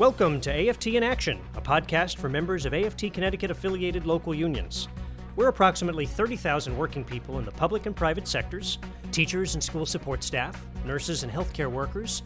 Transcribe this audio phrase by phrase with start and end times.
[0.00, 4.88] Welcome to AFT in Action, a podcast for members of AFT Connecticut affiliated local unions.
[5.36, 8.78] We're approximately 30,000 working people in the public and private sectors,
[9.12, 12.22] teachers and school support staff, nurses and healthcare workers,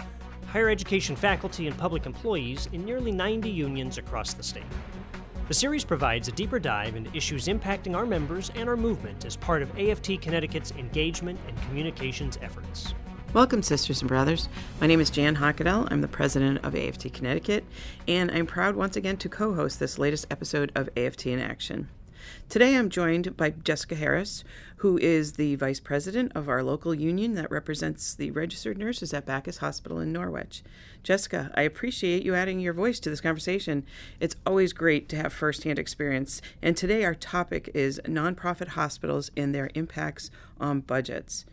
[0.47, 4.63] higher education faculty, and public employees in nearly 90 unions across the state.
[5.49, 9.35] The series provides a deeper dive into issues impacting our members and our movement as
[9.35, 12.95] part of AFT Connecticut's engagement and communications efforts.
[13.35, 14.49] Welcome, sisters and brothers.
[14.81, 15.89] My name is Jan Hochadel.
[15.91, 17.65] I'm the president of AFT Connecticut,
[18.07, 21.89] and I'm proud once again to co host this latest episode of AFT in Action.
[22.49, 24.45] Today I'm joined by Jessica Harris,
[24.77, 29.27] who is the vice president of our local union that represents the registered nurses at
[29.27, 30.63] Backus Hospital in Norwich.
[31.03, 33.85] Jessica, I appreciate you adding your voice to this conversation.
[34.21, 39.53] It's always great to have firsthand experience, and today our topic is nonprofit hospitals and
[39.53, 40.31] their impacts
[40.61, 41.45] on budgets.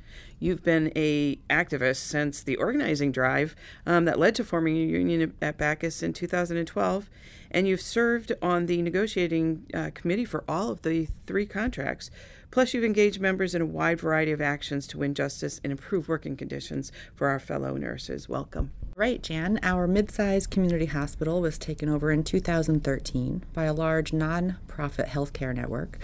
[0.41, 3.55] You've been a activist since the organizing drive
[3.86, 7.09] um, that led to forming a union at Backus in 2012,
[7.52, 12.10] and you've served on the negotiating uh, committee for all of the three contracts.
[12.49, 16.10] Plus, you've engaged members in a wide variety of actions to win justice and improve
[16.10, 18.27] working conditions for our fellow nurses.
[18.27, 18.71] Welcome.
[18.96, 19.60] Right, Jan.
[19.62, 25.05] Our mid sized community hospital was taken over in 2013 by a large non profit
[25.05, 25.99] healthcare network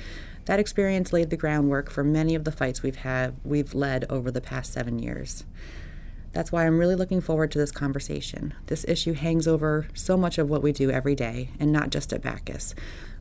[0.48, 4.32] that experience laid the groundwork for many of the fights we've had we've led over
[4.32, 5.44] the past seven years.
[6.32, 8.54] That's why I'm really looking forward to this conversation.
[8.68, 12.14] This issue hangs over so much of what we do every day, and not just
[12.14, 12.74] at Backus.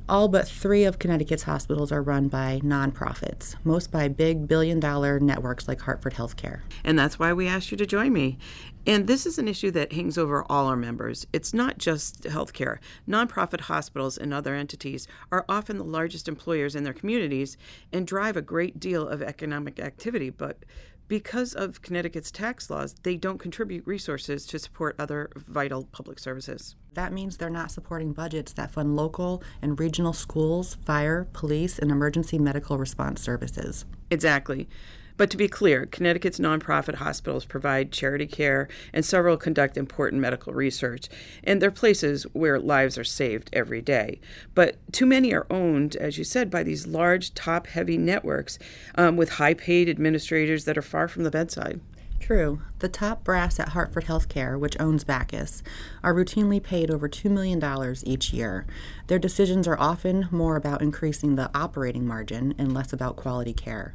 [0.09, 5.19] All but three of Connecticut's hospitals are run by nonprofits, most by big billion dollar
[5.19, 6.61] networks like Hartford Healthcare.
[6.85, 8.39] And that's why we asked you to join me.
[8.87, 11.27] And this is an issue that hangs over all our members.
[11.33, 12.79] It's not just healthcare.
[13.09, 17.57] Nonprofit hospitals and other entities are often the largest employers in their communities
[17.93, 20.65] and drive a great deal of economic activity, but
[21.09, 26.75] because of Connecticut's tax laws, they don't contribute resources to support other vital public services.
[26.95, 31.91] That means they're not supporting budgets that fund local and regional schools, fire, police, and
[31.91, 33.85] emergency medical response services.
[34.11, 34.69] Exactly.
[35.17, 40.53] But to be clear, Connecticut's nonprofit hospitals provide charity care and several conduct important medical
[40.53, 41.09] research,
[41.43, 44.21] and they're places where lives are saved every day.
[44.55, 48.59] But too many are owned, as you said, by these large, top heavy networks
[48.97, 51.81] um, with high paid administrators that are far from the bedside.
[52.19, 52.63] True.
[52.81, 55.63] The top brass at Hartford Healthcare, which owns Backus,
[56.03, 57.63] are routinely paid over $2 million
[58.05, 58.67] each year.
[59.07, 63.95] Their decisions are often more about increasing the operating margin and less about quality care.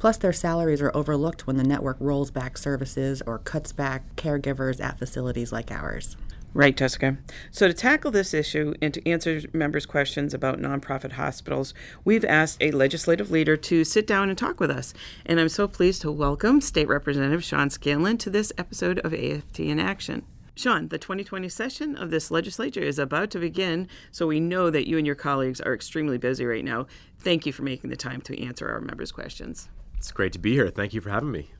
[0.00, 4.82] Plus, their salaries are overlooked when the network rolls back services or cuts back caregivers
[4.82, 6.16] at facilities like ours.
[6.54, 7.18] Right, Jessica.
[7.52, 12.56] So, to tackle this issue and to answer members' questions about nonprofit hospitals, we've asked
[12.60, 14.92] a legislative leader to sit down and talk with us.
[15.26, 19.60] And I'm so pleased to welcome State Representative Sean Scanlon to this episode of AFT
[19.60, 20.24] in Action.
[20.56, 24.88] Sean, the 2020 session of this legislature is about to begin, so we know that
[24.88, 26.86] you and your colleagues are extremely busy right now.
[27.18, 29.68] Thank you for making the time to answer our members' questions.
[30.00, 30.70] It's great to be here.
[30.70, 31.50] Thank you for having me.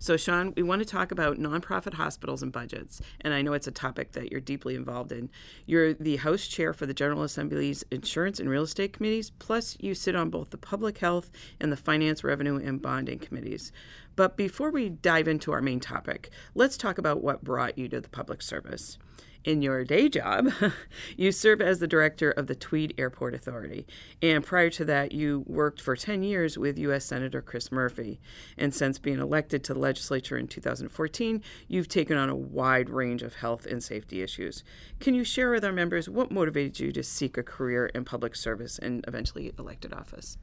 [0.00, 3.68] So, Sean, we want to talk about nonprofit hospitals and budgets, and I know it's
[3.68, 5.30] a topic that you're deeply involved in.
[5.64, 9.94] You're the House Chair for the General Assembly's Insurance and Real Estate Committees, plus, you
[9.94, 11.30] sit on both the Public Health
[11.60, 13.70] and the Finance, Revenue, and Bonding Committees.
[14.16, 18.00] But before we dive into our main topic, let's talk about what brought you to
[18.00, 18.98] the public service
[19.44, 20.50] in your day job,
[21.16, 23.86] you serve as the director of the Tweed Airport Authority.
[24.20, 27.04] And prior to that, you worked for 10 years with U.S.
[27.04, 28.20] Senator Chris Murphy.
[28.56, 33.22] And since being elected to the legislature in 2014, you've taken on a wide range
[33.22, 34.64] of health and safety issues.
[35.00, 38.36] Can you share with our members what motivated you to seek a career in public
[38.36, 40.38] service and eventually elected office?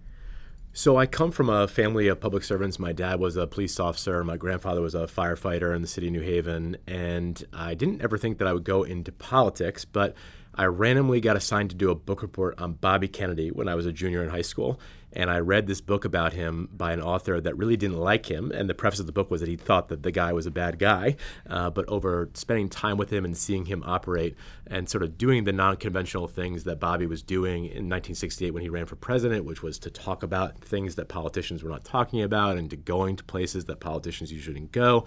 [0.71, 2.77] So I come from a family of public servants.
[2.77, 4.23] My dad was a police officer.
[4.23, 6.77] My grandfather was a firefighter in the city of New Haven.
[6.87, 10.15] And I didn't ever think that I would go into politics, but
[10.59, 13.85] I randomly got assigned to do a book report on Bobby Kennedy when I was
[13.85, 14.77] a junior in high school
[15.13, 18.51] and I read this book about him by an author that really didn't like him.
[18.51, 20.51] And the preface of the book was that he thought that the guy was a
[20.51, 21.15] bad guy.
[21.49, 24.35] Uh, but over spending time with him and seeing him operate
[24.67, 28.61] and sort of doing the non conventional things that Bobby was doing in 1968 when
[28.61, 32.21] he ran for president, which was to talk about things that politicians were not talking
[32.21, 35.05] about and to going to places that politicians usually didn't go.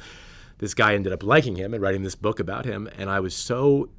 [0.56, 2.88] This guy ended up liking him and writing this book about him.
[2.96, 3.90] And I was so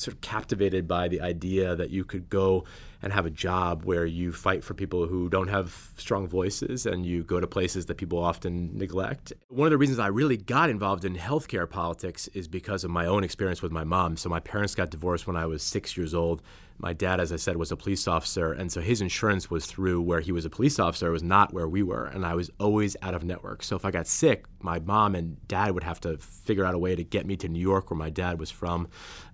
[0.00, 2.64] sort of captivated by the idea that you could go
[3.02, 7.06] and have a job where you fight for people who don't have strong voices and
[7.06, 9.32] you go to places that people often neglect.
[9.48, 13.06] One of the reasons I really got involved in healthcare politics is because of my
[13.06, 14.16] own experience with my mom.
[14.16, 16.42] So my parents got divorced when I was six years old.
[16.80, 20.00] My dad, as I said, was a police officer, and so his insurance was through
[20.00, 21.08] where he was a police officer.
[21.08, 23.64] It was not where we were, and I was always out of network.
[23.64, 26.78] So if I got sick, my mom and dad would have to figure out a
[26.78, 28.88] way to get me to New York, where my dad was from,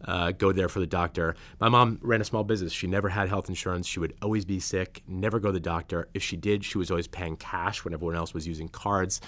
[0.07, 1.37] uh, go there for the doctor.
[1.61, 2.73] My mom ran a small business.
[2.73, 3.87] She never had health insurance.
[3.87, 6.09] She would always be sick, never go to the doctor.
[6.15, 9.21] If she did, she was always paying cash when everyone else was using cards.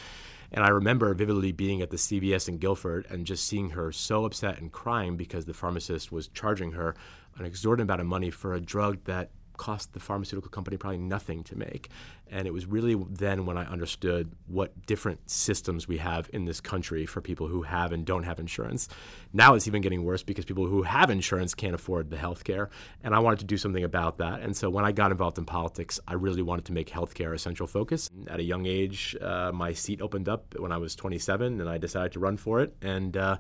[0.53, 4.25] And I remember vividly being at the CVS in Guilford and just seeing her so
[4.25, 6.95] upset and crying because the pharmacist was charging her
[7.39, 11.43] an exorbitant amount of money for a drug that cost the pharmaceutical company probably nothing
[11.45, 11.89] to make.
[12.29, 16.61] And it was really then when I understood what different systems we have in this
[16.61, 18.89] country for people who have and don't have insurance.
[19.33, 22.69] Now it's even getting worse because people who have insurance can't afford the health care.
[23.03, 24.41] And I wanted to do something about that.
[24.41, 27.39] And so when I got involved in politics, I really wanted to make healthcare a
[27.39, 28.11] central focus.
[28.27, 31.79] At a young age, uh, my seat opened up when I was 27 and I
[31.79, 32.75] decided to run for it.
[32.83, 33.37] And uh,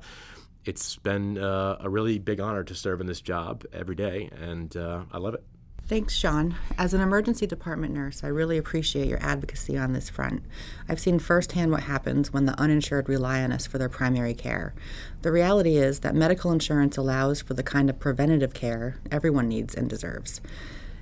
[0.66, 4.76] it's been uh, a really big honor to serve in this job every day, and
[4.76, 5.44] uh, I love it.
[5.88, 6.56] Thanks, Sean.
[6.76, 10.42] As an emergency department nurse, I really appreciate your advocacy on this front.
[10.88, 14.74] I've seen firsthand what happens when the uninsured rely on us for their primary care.
[15.22, 19.76] The reality is that medical insurance allows for the kind of preventative care everyone needs
[19.76, 20.40] and deserves.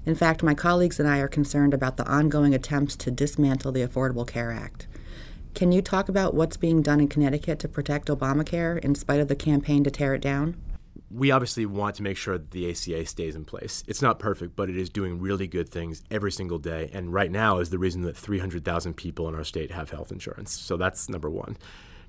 [0.04, 3.86] In fact, my colleagues and I are concerned about the ongoing attempts to dismantle the
[3.86, 4.86] Affordable Care Act.
[5.54, 9.28] Can you talk about what's being done in Connecticut to protect Obamacare in spite of
[9.28, 10.56] the campaign to tear it down?
[11.14, 13.84] we obviously want to make sure that the ACA stays in place.
[13.86, 16.90] It's not perfect, but it is doing really good things every single day.
[16.92, 20.52] And right now is the reason that 300,000 people in our state have health insurance.
[20.52, 21.56] So that's number one.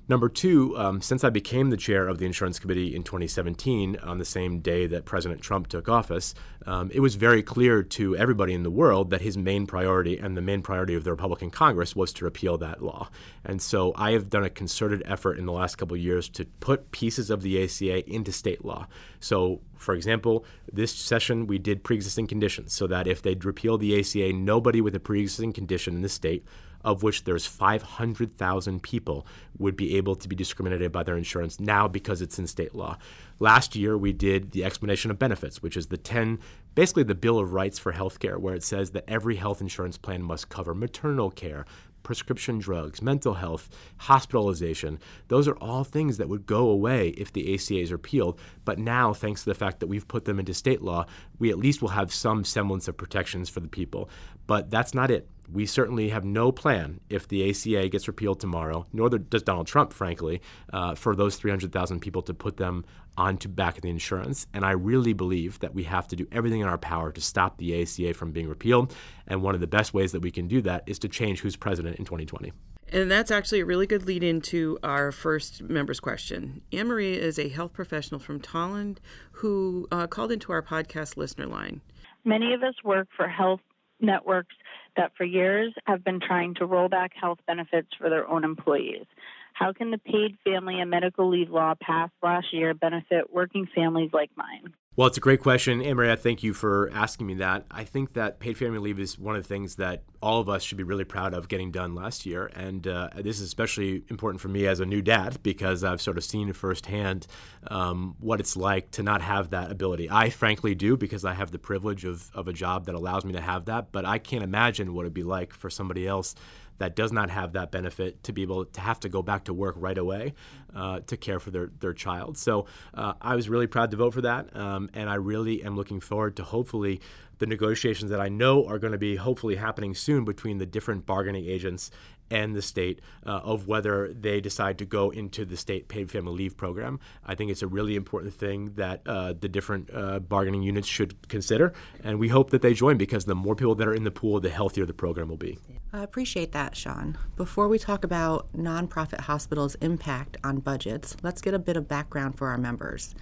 [0.08, 4.18] Number two, um, since I became the chair of the Insurance Committee in 2017, on
[4.18, 6.32] the same day that President Trump took office,
[6.64, 10.36] um, it was very clear to everybody in the world that his main priority and
[10.36, 13.08] the main priority of the Republican Congress was to repeal that law.
[13.44, 16.44] And so I have done a concerted effort in the last couple of years to
[16.60, 18.86] put pieces of the ACA into state law.
[19.18, 23.76] So, for example, this session we did pre existing conditions so that if they'd repeal
[23.76, 26.44] the ACA, nobody with a pre existing condition in the state
[26.86, 29.26] of which there's 500,000 people
[29.58, 32.96] would be able to be discriminated by their insurance now because it's in state law.
[33.40, 36.38] Last year, we did the explanation of benefits, which is the 10,
[36.76, 40.22] basically the Bill of Rights for healthcare, where it says that every health insurance plan
[40.22, 41.66] must cover maternal care,
[42.04, 45.00] prescription drugs, mental health, hospitalization.
[45.26, 48.38] Those are all things that would go away if the ACA is repealed.
[48.64, 51.06] But now, thanks to the fact that we've put them into state law,
[51.40, 54.08] we at least will have some semblance of protections for the people.
[54.46, 58.86] But that's not it we certainly have no plan if the ACA gets repealed tomorrow,
[58.92, 60.40] nor does Donald Trump, frankly,
[60.72, 62.84] uh, for those 300,000 people to put them
[63.16, 64.46] onto back of the insurance.
[64.52, 67.58] And I really believe that we have to do everything in our power to stop
[67.58, 68.94] the ACA from being repealed.
[69.26, 71.56] And one of the best ways that we can do that is to change who's
[71.56, 72.52] president in 2020.
[72.92, 76.60] And that's actually a really good lead into our first member's question.
[76.72, 78.98] Anne Marie is a health professional from Tolland
[79.32, 81.80] who uh, called into our podcast listener line.
[82.24, 83.60] Many of us work for health
[84.00, 84.54] networks
[84.96, 89.06] that for years have been trying to roll back health benefits for their own employees.
[89.52, 94.10] How can the paid family and medical leave law passed last year benefit working families
[94.12, 94.74] like mine?
[94.96, 95.82] Well, it's a great question.
[95.82, 97.66] Amaria, thank you for asking me that.
[97.70, 100.62] I think that paid family leave is one of the things that all of us
[100.62, 102.50] should be really proud of getting done last year.
[102.54, 106.16] And uh, this is especially important for me as a new dad because I've sort
[106.16, 107.26] of seen firsthand
[107.66, 110.08] um, what it's like to not have that ability.
[110.10, 113.34] I frankly do because I have the privilege of, of a job that allows me
[113.34, 116.34] to have that, but I can't imagine what it'd be like for somebody else
[116.78, 119.54] that does not have that benefit to be able to have to go back to
[119.54, 120.34] work right away
[120.76, 122.36] uh, to care for their, their child.
[122.36, 124.54] So uh, I was really proud to vote for that.
[124.54, 127.00] Um, and I really am looking forward to hopefully
[127.38, 131.06] the negotiations that I know are going to be hopefully happening soon between the different
[131.06, 131.90] bargaining agents
[132.30, 136.32] and the state uh, of whether they decide to go into the state paid family
[136.32, 136.98] leave program.
[137.24, 141.28] I think it's a really important thing that uh, the different uh, bargaining units should
[141.28, 141.72] consider,
[142.02, 144.40] and we hope that they join because the more people that are in the pool,
[144.40, 145.58] the healthier the program will be.
[145.92, 147.16] I appreciate that, Sean.
[147.36, 152.36] Before we talk about nonprofit hospitals' impact on budgets, let's get a bit of background
[152.36, 153.14] for our members.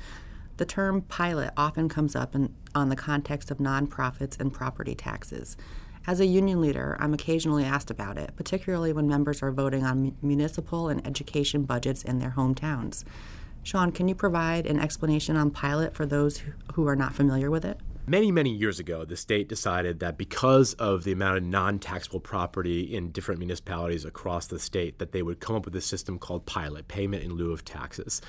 [0.57, 5.57] The term pilot often comes up in, on the context of nonprofits and property taxes.
[6.07, 10.17] As a union leader, I'm occasionally asked about it, particularly when members are voting on
[10.23, 13.05] municipal and education budgets in their hometowns.
[13.63, 16.43] Sean, can you provide an explanation on pilot for those
[16.75, 17.79] who are not familiar with it?
[18.07, 22.21] Many, many years ago, the state decided that because of the amount of non taxable
[22.21, 26.19] property in different municipalities across the state, that they would come up with a system
[26.19, 28.21] called pilot, payment in lieu of taxes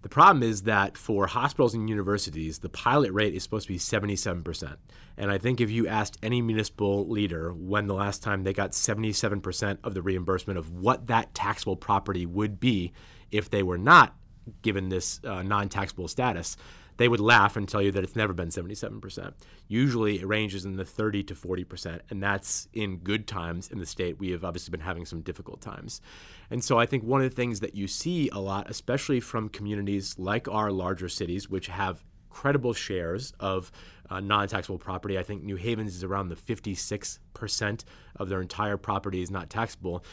[0.00, 3.78] The problem is that for hospitals and universities, the pilot rate is supposed to be
[3.78, 4.76] 77%.
[5.18, 8.70] And I think if you asked any municipal leader when the last time they got
[8.70, 12.92] 77% of the reimbursement of what that taxable property would be
[13.30, 14.14] if they were not
[14.62, 16.56] given this uh, non taxable status,
[17.00, 19.32] they would laugh and tell you that it's never been 77%.
[19.68, 23.86] Usually it ranges in the 30 to 40%, and that's in good times in the
[23.86, 24.18] state.
[24.18, 26.02] We have obviously been having some difficult times.
[26.50, 29.48] And so I think one of the things that you see a lot, especially from
[29.48, 33.72] communities like our larger cities, which have credible shares of
[34.10, 35.18] uh, non taxable property.
[35.18, 37.84] I think New Haven's is around the 56%
[38.16, 40.04] of their entire property is not taxable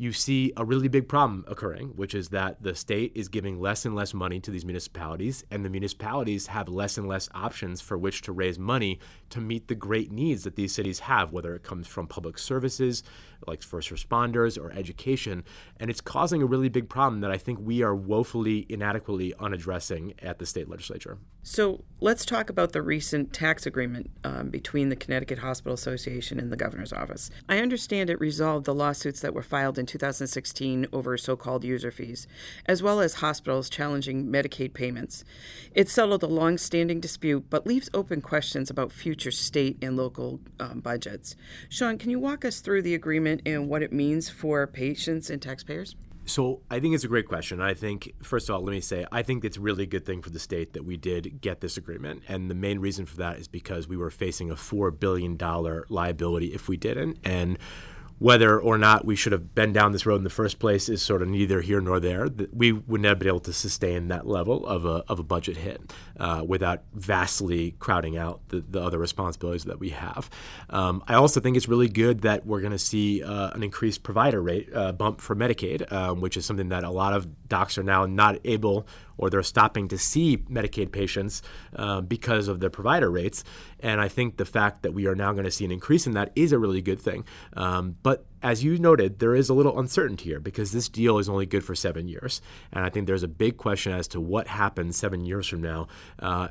[0.00, 3.84] you see a really big problem occurring, which is that the state is giving less
[3.84, 7.98] and less money to these municipalities, and the municipalities have less and less options for
[7.98, 9.00] which to raise money
[9.30, 13.02] to meet the great needs that these cities have, whether it comes from public services,
[13.48, 15.42] like first responders or education.
[15.80, 20.14] And it's causing a really big problem that I think we are woefully inadequately unaddressing
[20.20, 21.18] at the state legislature.
[21.42, 26.52] So let's talk about the recent tax agreement um, between the Connecticut Hospital Association and
[26.52, 27.30] the governor's office.
[27.48, 31.90] I understand it resolved the lawsuits that were filed in 2016 over so called user
[31.90, 32.26] fees,
[32.66, 35.24] as well as hospitals challenging Medicaid payments.
[35.74, 40.40] It settled a long standing dispute, but leaves open questions about future state and local
[40.60, 41.34] um, budgets.
[41.68, 45.40] Sean, can you walk us through the agreement and what it means for patients and
[45.40, 45.96] taxpayers?
[46.28, 47.60] So I think it's a great question.
[47.60, 50.20] I think first of all, let me say I think it's a really good thing
[50.20, 53.38] for the state that we did get this agreement, and the main reason for that
[53.38, 57.58] is because we were facing a four billion dollar liability if we didn't, and
[58.18, 61.02] whether or not we should have been down this road in the first place is
[61.02, 62.28] sort of neither here nor there.
[62.52, 65.80] We would never be able to sustain that level of a, of a budget hit
[66.18, 70.28] uh, without vastly crowding out the, the other responsibilities that we have.
[70.70, 74.02] Um, I also think it's really good that we're going to see uh, an increased
[74.02, 77.78] provider rate uh, bump for Medicaid, um, which is something that a lot of docs
[77.78, 78.86] are now not able
[79.18, 81.42] or they're stopping to see Medicaid patients
[81.76, 83.44] uh, because of the provider rates.
[83.80, 86.14] And I think the fact that we are now going to see an increase in
[86.14, 87.24] that is a really good thing.
[87.54, 91.28] Um, but as you noted, there is a little uncertainty here because this deal is
[91.28, 92.40] only good for seven years.
[92.72, 95.88] And I think there's a big question as to what happens seven years from now.
[96.18, 96.48] Uh,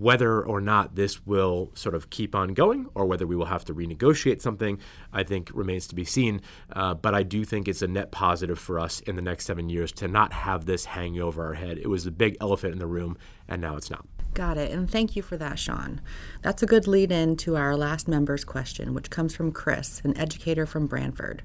[0.00, 3.62] whether or not this will sort of keep on going or whether we will have
[3.66, 4.78] to renegotiate something,
[5.12, 6.40] I think remains to be seen.
[6.72, 9.68] Uh, but I do think it's a net positive for us in the next seven
[9.68, 11.76] years to not have this hanging over our head.
[11.76, 14.06] It was a big elephant in the room, and now it's not.
[14.36, 14.70] Got it.
[14.70, 16.02] And thank you for that, Sean.
[16.42, 20.14] That's a good lead in to our last member's question, which comes from Chris, an
[20.14, 21.42] educator from Branford.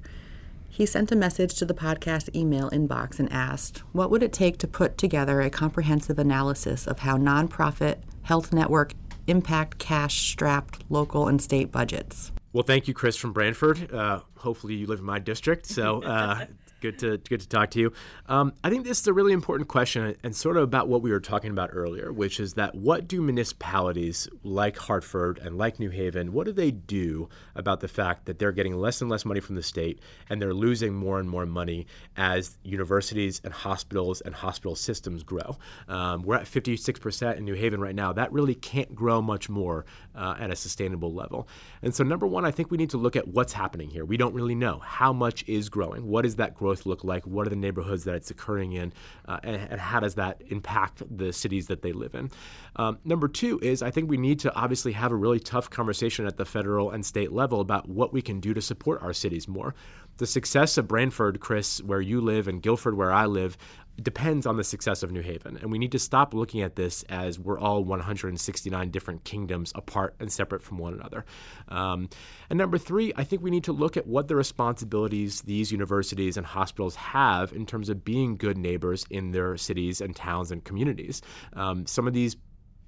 [0.68, 4.58] He sent a message to the podcast email inbox and asked, What would it take
[4.58, 8.92] to put together a comprehensive analysis of how nonprofit health network
[9.26, 12.30] impact cash strapped local and state budgets?
[12.52, 13.90] Well, thank you, Chris from Branford.
[13.90, 16.44] Uh, hopefully, you live in my district, so uh,
[16.82, 17.92] good to good to talk to you.
[18.26, 21.10] Um, I think this is a really important question, and sort of about what we
[21.10, 25.90] were talking about earlier, which is that what do municipalities like Hartford and like New
[25.90, 29.40] Haven, what do they do about the fact that they're getting less and less money
[29.40, 31.86] from the state, and they're losing more and more money
[32.16, 35.56] as universities and hospitals and hospital systems grow?
[35.88, 38.12] Um, we're at 56% in New Haven right now.
[38.12, 39.86] That really can't grow much more
[40.16, 41.46] uh, at a sustainable level.
[41.80, 44.04] And so, number one, I think we need to look at what's happening here.
[44.04, 46.08] We don't really know how much is growing.
[46.08, 46.71] What is that growth?
[46.72, 47.26] Growth look like?
[47.26, 48.92] What are the neighborhoods that it's occurring in?
[49.26, 52.30] Uh, and, and, how does that impact the cities that they live in?
[52.76, 56.26] Um, number two is I think we need to obviously have a really tough conversation
[56.26, 59.46] at the federal and state level about what we can do to support our cities
[59.46, 59.74] more.
[60.18, 63.56] The success of Branford, Chris, where you live, and Guilford, where I live,
[64.00, 65.56] depends on the success of New Haven.
[65.56, 70.14] And we need to stop looking at this as we're all 169 different kingdoms apart
[70.18, 71.24] and separate from one another.
[71.68, 72.08] Um,
[72.48, 76.36] and number three, I think we need to look at what the responsibilities these universities
[76.36, 80.64] and hospitals have in terms of being good neighbors in their cities and towns and
[80.64, 81.20] communities.
[81.52, 82.36] Um, some of these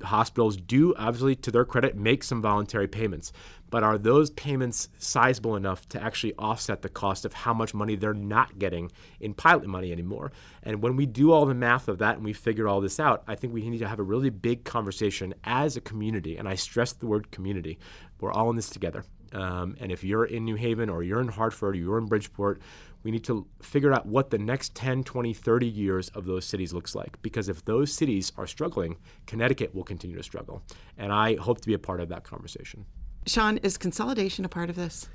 [0.02, 3.32] hospitals do, obviously, to their credit, make some voluntary payments.
[3.74, 7.96] But are those payments sizable enough to actually offset the cost of how much money
[7.96, 10.30] they're not getting in pilot money anymore?
[10.62, 13.24] And when we do all the math of that and we figure all this out,
[13.26, 16.36] I think we need to have a really big conversation as a community.
[16.36, 17.80] And I stress the word community.
[18.20, 19.04] We're all in this together.
[19.32, 22.62] Um, and if you're in New Haven or you're in Hartford or you're in Bridgeport,
[23.02, 26.72] we need to figure out what the next 10, 20, 30 years of those cities
[26.72, 27.20] looks like.
[27.22, 30.62] Because if those cities are struggling, Connecticut will continue to struggle.
[30.96, 32.86] And I hope to be a part of that conversation.
[33.26, 35.08] Sean, is consolidation a part of this?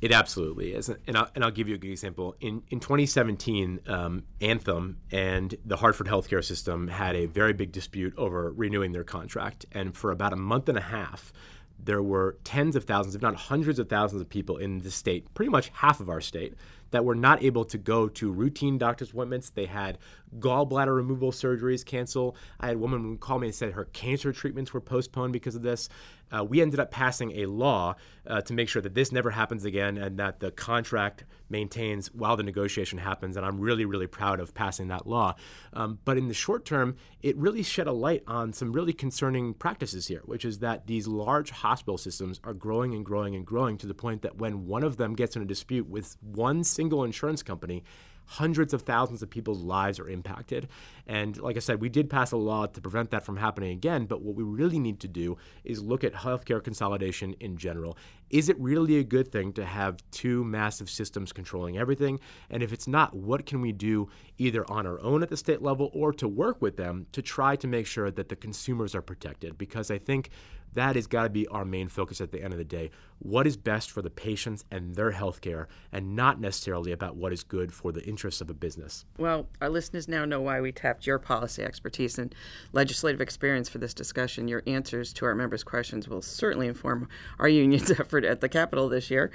[0.00, 2.34] It absolutely is, and I'll, and I'll give you a good example.
[2.40, 8.12] In in 2017, um, Anthem and the Hartford healthcare system had a very big dispute
[8.16, 11.32] over renewing their contract, and for about a month and a half,
[11.78, 15.32] there were tens of thousands, if not hundreds of thousands, of people in the state,
[15.34, 16.54] pretty much half of our state,
[16.90, 19.50] that were not able to go to routine doctor's appointments.
[19.50, 19.98] They had
[20.38, 22.36] gallbladder removal surgeries cancel.
[22.60, 25.62] I had a woman call me and said her cancer treatments were postponed because of
[25.62, 25.88] this.
[26.32, 27.94] Uh, we ended up passing a law
[28.26, 32.36] uh, to make sure that this never happens again and that the contract maintains while
[32.36, 33.36] the negotiation happens.
[33.36, 35.34] And I'm really, really proud of passing that law.
[35.74, 39.52] Um, but in the short term, it really shed a light on some really concerning
[39.52, 43.76] practices here, which is that these large hospital systems are growing and growing and growing
[43.78, 47.04] to the point that when one of them gets in a dispute with one single
[47.04, 47.84] insurance company,
[48.26, 50.68] hundreds of thousands of people's lives are impacted.
[51.06, 54.06] And like I said, we did pass a law to prevent that from happening again.
[54.06, 57.96] But what we really need to do is look at healthcare consolidation in general.
[58.30, 62.20] Is it really a good thing to have two massive systems controlling everything?
[62.48, 65.60] And if it's not, what can we do either on our own at the state
[65.60, 69.02] level or to work with them to try to make sure that the consumers are
[69.02, 69.58] protected?
[69.58, 70.30] Because I think
[70.74, 72.90] that has got to be our main focus at the end of the day.
[73.22, 77.32] What is best for the patients and their health care, and not necessarily about what
[77.32, 79.04] is good for the interests of a business.
[79.18, 82.34] Well, our listeners now know why we tapped your policy expertise and
[82.72, 84.48] legislative experience for this discussion.
[84.48, 88.88] Your answers to our members' questions will certainly inform our union's effort at the Capitol
[88.88, 89.30] this year.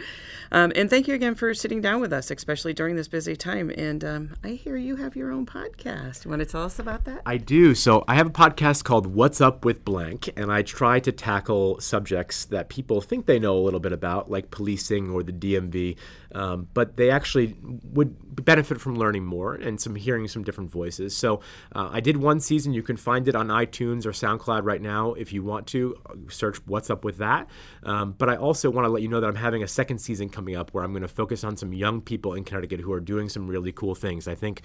[0.51, 3.71] Um, and thank you again for sitting down with us, especially during this busy time.
[3.77, 6.25] And um, I hear you have your own podcast.
[6.25, 7.21] You want to tell us about that?
[7.25, 7.73] I do.
[7.73, 11.79] So I have a podcast called What's Up with Blank, and I try to tackle
[11.79, 15.97] subjects that people think they know a little bit about, like policing or the DMV,
[16.33, 21.15] um, but they actually would benefit from learning more and some hearing some different voices.
[21.15, 21.41] So
[21.73, 22.73] uh, I did one season.
[22.73, 25.95] You can find it on iTunes or SoundCloud right now if you want to
[26.29, 27.49] search "What's Up with That."
[27.83, 30.29] Um, but I also want to let you know that I'm having a second season
[30.29, 32.99] coming up where I'm going to focus on some young people in Connecticut who are
[32.99, 34.27] doing some really cool things.
[34.27, 34.61] I think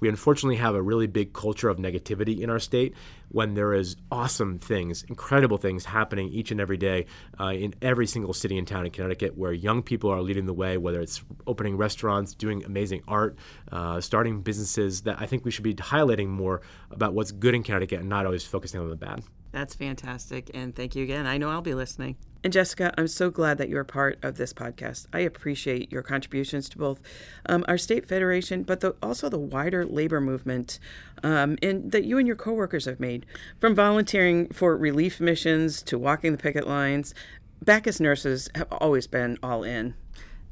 [0.00, 2.94] we unfortunately have a really big culture of negativity in our state
[3.28, 7.06] when there is awesome things, incredible things happening each and every day
[7.40, 10.54] uh, in every single city and town in Connecticut where young people are leading the
[10.54, 13.36] way, whether it's opening restaurants, doing amazing art,
[13.72, 17.62] uh, starting businesses, that I think we should be highlighting more about what's good in
[17.62, 19.22] Connecticut and not always focusing on the bad.
[19.52, 20.50] That's fantastic.
[20.52, 21.26] And thank you again.
[21.26, 22.16] I know I'll be listening.
[22.44, 25.06] And Jessica, I'm so glad that you're a part of this podcast.
[25.12, 27.00] I appreciate your contributions to both
[27.48, 30.78] um, our state federation, but the, also the wider labor movement
[31.24, 33.26] um, and that you and your coworkers have made.
[33.58, 37.14] From volunteering for relief missions to walking the picket lines,
[37.62, 39.94] Backus nurses have always been all in.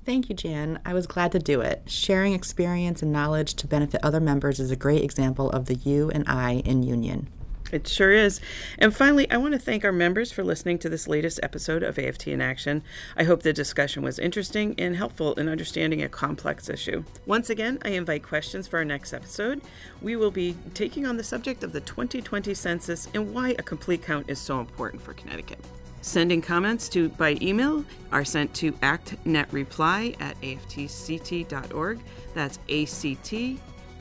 [0.04, 0.80] Thank you, Jan.
[0.84, 1.82] I was glad to do it.
[1.86, 6.10] Sharing experience and knowledge to benefit other members is a great example of the you
[6.10, 7.28] and I in union.
[7.72, 8.40] It sure is.
[8.78, 11.98] And finally, I want to thank our members for listening to this latest episode of
[11.98, 12.84] AFT in Action.
[13.16, 17.04] I hope the discussion was interesting and helpful in understanding a complex issue.
[17.26, 19.62] Once again, I invite questions for our next episode.
[20.02, 24.02] We will be taking on the subject of the 2020 census and why a complete
[24.02, 25.58] count is so important for Connecticut.
[26.04, 32.00] Sending comments to by email are sent to actnetreply at aftct.org.
[32.34, 33.58] That's A C T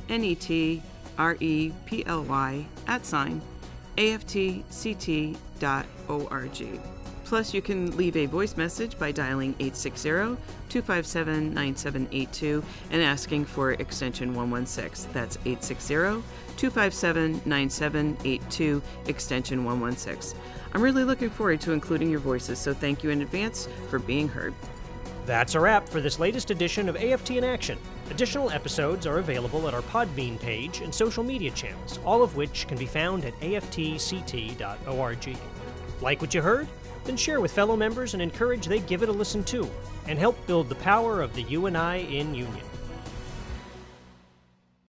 [0.09, 0.83] N E T
[1.17, 3.41] R E P L Y at sign
[3.95, 5.33] aftct.org.
[7.33, 10.37] Plus, you can leave a voice message by dialing 860
[10.69, 15.11] 257 9782 and asking for extension 116.
[15.13, 16.21] That's 860
[16.57, 20.39] 257 9782, extension 116.
[20.73, 24.27] I'm really looking forward to including your voices, so thank you in advance for being
[24.27, 24.53] heard.
[25.25, 27.79] That's a wrap for this latest edition of AFT in Action.
[28.11, 32.67] Additional episodes are available at our Podbean page and social media channels, all of which
[32.67, 35.37] can be found at aftct.org.
[35.99, 36.67] Like what you heard?
[37.03, 39.69] Then share with fellow members and encourage they give it a listen too,
[40.07, 42.65] and help build the power of the UNI in union.